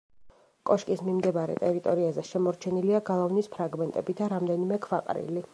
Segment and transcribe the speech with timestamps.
[0.69, 5.49] კოშკის მიმდებარე ტერიტორიაზე შემორჩენილია გალავნის ფრაგმენტები და რამდენიმე ქვაყრილი.